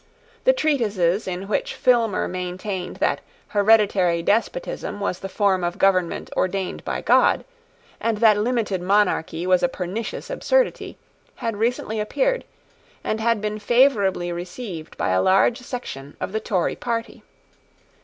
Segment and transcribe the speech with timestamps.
[0.45, 6.83] The treatises in which Filmer maintained that hereditary despotism was the form of government ordained
[6.83, 7.45] by God,
[7.99, 10.97] and that limited monarchy was a pernicious absurdity,
[11.35, 12.45] had recently appeared,
[13.03, 17.21] and had been favourably received by a large section of the Tory party.